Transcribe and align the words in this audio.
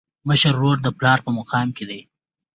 مشر 0.27 0.53
ورور 0.55 0.77
د 0.83 0.87
پلار 0.97 1.19
په 1.25 1.31
مقام 1.39 1.67
کي 1.77 1.83
دی. 1.89 2.01